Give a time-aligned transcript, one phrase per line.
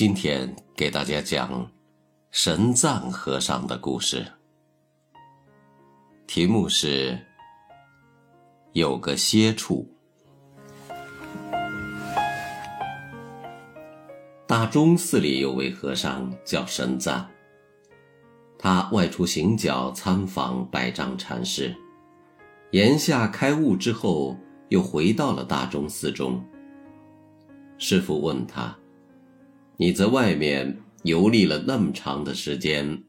[0.00, 1.70] 今天给大家讲
[2.30, 4.24] 神赞和尚的故事，
[6.26, 7.18] 题目是
[8.72, 9.86] “有个歇处”。
[14.48, 17.28] 大钟寺里有位和尚叫神赞，
[18.58, 21.76] 他外出行脚参访百丈禅师，
[22.70, 24.34] 檐下开悟之后，
[24.70, 26.42] 又回到了大钟寺中。
[27.76, 28.74] 师傅问他。
[29.80, 33.02] 你在外面游历了那么长的时间，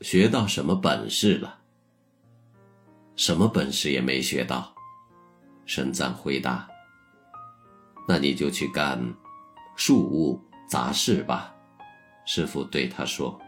[0.00, 1.58] 学到什么本事了？
[3.14, 4.74] 什么本事也没学到。
[5.66, 6.66] 神赞回答
[8.08, 8.98] ：“那你就去干
[9.76, 11.54] 庶务杂事吧。”
[12.24, 13.38] 师傅对他说。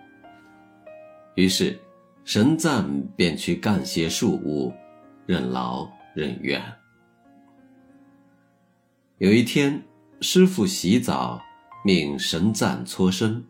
[1.34, 1.80] 于是，
[2.26, 4.70] 神赞便去干些庶务，
[5.24, 6.62] 任劳任怨。
[9.16, 9.82] 有一天，
[10.20, 11.42] 师傅洗澡。
[11.86, 13.44] 命神赞搓身。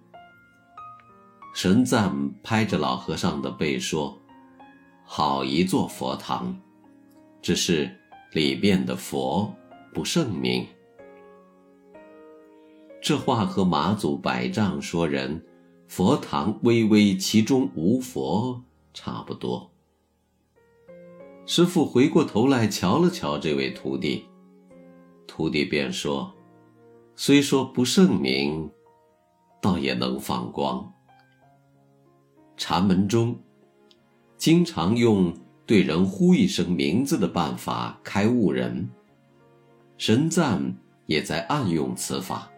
[1.54, 4.20] 神赞拍着老和尚的背说
[5.06, 6.54] ：“好一座佛堂，
[7.40, 7.90] 只是
[8.32, 9.50] 里面的佛
[9.94, 10.66] 不圣明。”
[13.00, 15.42] 这话和马祖百丈说人
[15.88, 18.62] 佛堂巍巍其中无佛
[18.92, 19.70] 差不多。
[21.46, 24.26] 师傅回过头来瞧了瞧这位徒弟，
[25.26, 26.35] 徒弟便说。
[27.18, 28.70] 虽说不圣明，
[29.58, 30.92] 倒也能放光。
[32.58, 33.34] 禅门中，
[34.36, 35.34] 经常用
[35.64, 38.86] 对人呼一声名字的办法开悟人。
[39.96, 40.76] 神赞
[41.06, 42.50] 也在暗用此法。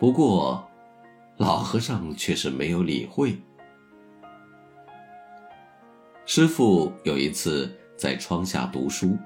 [0.00, 0.68] 不过，
[1.36, 3.38] 老和尚却是没有理会。
[6.26, 9.16] 师傅有一次在窗下读书，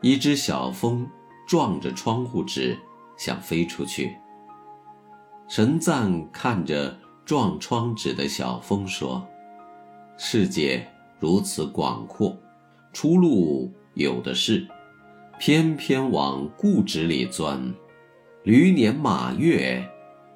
[0.00, 1.04] 一只小风
[1.48, 2.78] 撞着窗户纸。
[3.16, 4.16] 想飞出去。
[5.48, 9.26] 神赞看着撞窗纸的小风说
[10.16, 10.86] ：“世界
[11.20, 12.36] 如此广阔，
[12.92, 14.66] 出路有的是，
[15.38, 17.60] 偏偏往固执里钻，
[18.44, 19.86] 驴年马月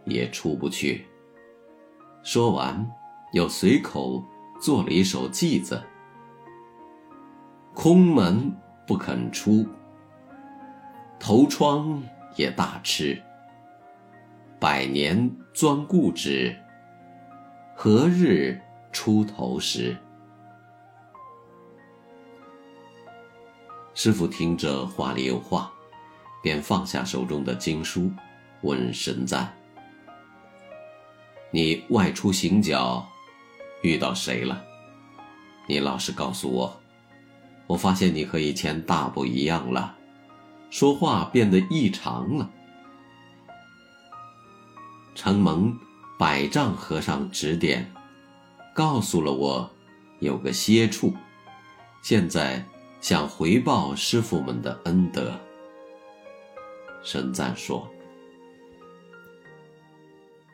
[0.05, 1.07] 也出不去。”
[2.23, 2.87] 说完，
[3.33, 4.23] 又随口
[4.61, 5.83] 做了一首偈子
[7.73, 8.55] ：“空门
[8.87, 9.65] 不肯出，
[11.19, 12.03] 头窗。”
[12.37, 13.21] 也大吃。
[14.59, 16.57] 百年钻固执，
[17.75, 18.59] 何日
[18.93, 19.97] 出头时？
[23.95, 25.73] 师傅听着话里有话，
[26.43, 28.11] 便放下手中的经书，
[28.63, 29.53] 问神赞
[31.51, 33.07] ：“你外出行脚，
[33.83, 34.63] 遇到谁了？
[35.67, 36.81] 你老实告诉我。
[37.67, 39.97] 我发现你和以前大不一样了。”
[40.71, 42.51] 说话变得异常了。
[45.15, 45.75] 承蒙
[46.19, 47.91] 百丈和尚指点，
[48.75, 49.71] 告诉了我
[50.21, 51.15] 有个歇处，
[52.03, 52.63] 现在
[53.01, 55.33] 想回报师傅们的恩德。
[57.03, 57.89] 神赞说：“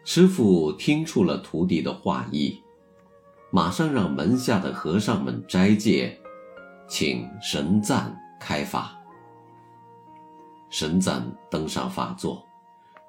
[0.05, 2.61] 师傅听出了徒弟的话意，
[3.51, 6.21] 马上让门下的和尚们斋戒，
[6.89, 8.97] 请神赞开法。”
[10.73, 12.43] 神赞登上法座，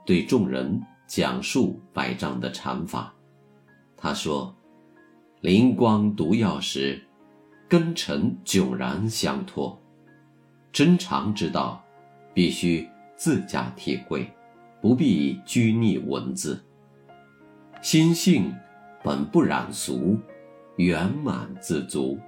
[0.06, 3.14] 对众人讲述百丈的禅法。
[3.96, 4.54] 他说
[5.40, 7.02] ：“灵光毒药时，
[7.70, 9.82] 根尘迥然相托。
[10.74, 11.82] 真常之道，
[12.34, 14.30] 必须自家体会，
[14.82, 16.62] 不必拘泥文字。
[17.82, 18.54] 心性
[19.02, 20.20] 本不染俗，
[20.76, 22.20] 圆满自足。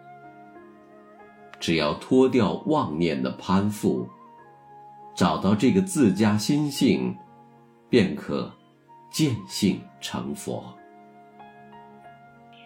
[1.60, 4.08] 只要脱掉妄念的攀附。”
[5.16, 7.16] 找到这个自家心性，
[7.90, 8.52] 便可
[9.10, 10.64] 见性成佛。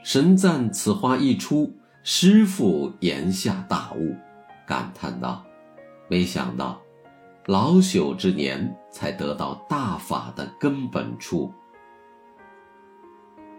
[0.04, 4.16] 神赞此话一出，师傅言下大悟，
[4.66, 5.46] 感叹道
[6.10, 6.82] ：“没想到，
[7.46, 11.54] 老朽之年才得到大法的根本处。”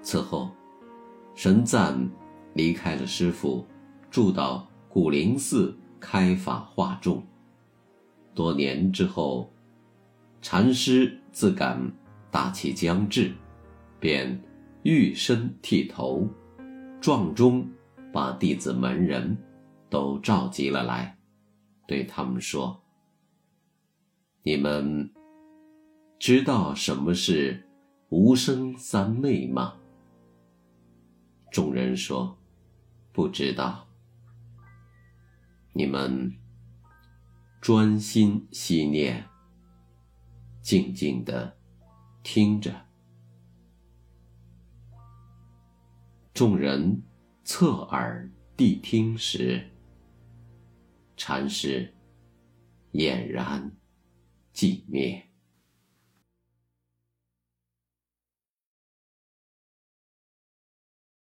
[0.03, 0.51] 此后，
[1.37, 2.11] 神赞
[2.55, 3.65] 离开了师傅，
[4.11, 7.23] 住到古灵寺开法化众。
[8.41, 9.53] 多年之后，
[10.41, 11.93] 禅师自感
[12.31, 13.35] 大器将至，
[14.01, 14.43] 便
[14.83, 16.27] 玉身剃头，
[17.03, 17.69] 撞钟，
[18.11, 19.37] 把弟子门人
[19.91, 21.19] 都召集了来，
[21.87, 22.83] 对他们说
[24.43, 25.13] ：“你们
[26.19, 27.69] 知道什么是
[28.09, 29.75] 无声三昧吗？”
[31.53, 32.39] 众人说
[33.13, 33.87] ：“不知道。”
[35.77, 36.35] 你们
[37.61, 39.29] 专心细念，
[40.62, 41.59] 静静的
[42.23, 42.75] 听着。
[46.33, 47.03] 众人
[47.45, 49.71] 侧耳谛听时，
[51.19, 51.95] 禅师
[52.93, 53.71] 俨然
[54.55, 55.30] 寂灭。